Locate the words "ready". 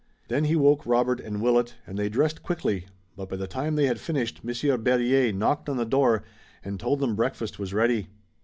7.71-8.07